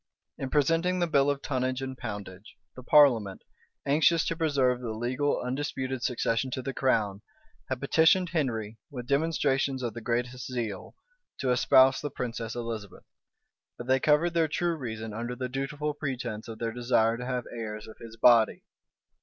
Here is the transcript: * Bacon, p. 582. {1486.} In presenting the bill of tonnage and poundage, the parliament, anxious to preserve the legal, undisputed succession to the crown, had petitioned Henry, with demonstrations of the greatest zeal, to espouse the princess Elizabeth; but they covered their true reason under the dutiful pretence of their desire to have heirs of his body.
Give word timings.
* 0.01 0.37
Bacon, 0.39 0.49
p. 0.49 0.53
582. 0.53 0.55
{1486.} 0.57 0.57
In 0.57 0.81
presenting 0.81 0.99
the 0.99 1.13
bill 1.13 1.29
of 1.29 1.41
tonnage 1.43 1.81
and 1.83 1.95
poundage, 1.99 2.55
the 2.75 2.81
parliament, 2.81 3.43
anxious 3.85 4.25
to 4.25 4.35
preserve 4.35 4.81
the 4.81 4.93
legal, 4.93 5.39
undisputed 5.39 6.01
succession 6.01 6.49
to 6.49 6.63
the 6.63 6.73
crown, 6.73 7.21
had 7.69 7.79
petitioned 7.79 8.29
Henry, 8.29 8.79
with 8.89 9.05
demonstrations 9.05 9.83
of 9.83 9.93
the 9.93 10.01
greatest 10.01 10.51
zeal, 10.51 10.95
to 11.37 11.51
espouse 11.51 12.01
the 12.01 12.09
princess 12.09 12.55
Elizabeth; 12.55 13.03
but 13.77 13.85
they 13.85 13.99
covered 13.99 14.33
their 14.33 14.47
true 14.47 14.75
reason 14.75 15.13
under 15.13 15.35
the 15.35 15.47
dutiful 15.47 15.93
pretence 15.93 16.47
of 16.47 16.57
their 16.57 16.71
desire 16.71 17.15
to 17.15 17.25
have 17.27 17.45
heirs 17.53 17.87
of 17.87 17.99
his 17.99 18.17
body. 18.17 18.63